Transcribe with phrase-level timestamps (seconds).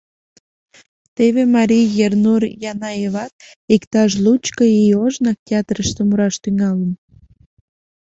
[1.15, 3.33] Теве Марий Ернур Янаеват
[3.75, 6.91] иктаж лучко ий ожнак театрыште мураш тӱҥалын.